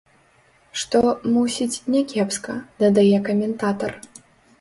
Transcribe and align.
Што, 0.83 1.01
мусіць, 1.35 1.81
някепска, 1.95 2.55
дадае 2.85 3.17
каментатар. 3.29 3.93